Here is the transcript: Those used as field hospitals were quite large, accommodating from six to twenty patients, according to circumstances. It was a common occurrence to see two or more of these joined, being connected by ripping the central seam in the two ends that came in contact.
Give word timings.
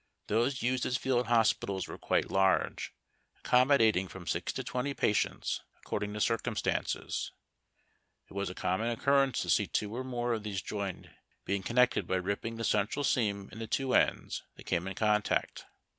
Those 0.25 0.63
used 0.63 0.83
as 0.87 0.97
field 0.97 1.27
hospitals 1.27 1.87
were 1.87 1.99
quite 1.99 2.31
large, 2.31 2.91
accommodating 3.37 4.07
from 4.07 4.25
six 4.25 4.51
to 4.53 4.63
twenty 4.63 4.95
patients, 4.95 5.61
according 5.77 6.15
to 6.15 6.19
circumstances. 6.19 7.33
It 8.27 8.33
was 8.33 8.49
a 8.49 8.55
common 8.55 8.89
occurrence 8.89 9.43
to 9.43 9.49
see 9.51 9.67
two 9.67 9.95
or 9.95 10.03
more 10.03 10.33
of 10.33 10.41
these 10.41 10.63
joined, 10.63 11.11
being 11.45 11.61
connected 11.61 12.07
by 12.07 12.15
ripping 12.15 12.55
the 12.55 12.63
central 12.63 13.03
seam 13.03 13.47
in 13.51 13.59
the 13.59 13.67
two 13.67 13.93
ends 13.93 14.41
that 14.55 14.65
came 14.65 14.87
in 14.87 14.95
contact. 14.95 15.65